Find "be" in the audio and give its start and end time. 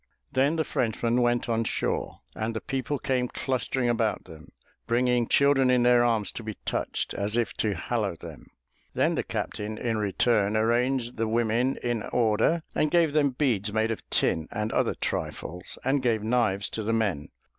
6.43-6.55